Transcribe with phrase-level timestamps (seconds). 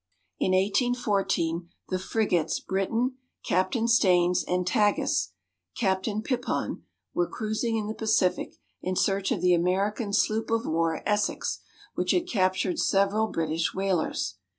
[0.39, 5.33] In 1814 the frigates Briton, Captain Staines, and Tagus,
[5.77, 6.81] Captain Pipon,
[7.13, 11.59] were cruising in the Pacific in search of the American sloop of war Essex,
[11.93, 14.39] which had captured several British whalers.